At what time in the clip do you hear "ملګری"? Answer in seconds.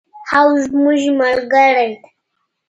1.19-1.87